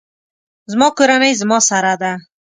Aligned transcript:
زما 0.71 0.87
کورنۍ 0.97 1.33
زما 1.41 1.57
سره 1.69 1.93
ده 2.01 2.11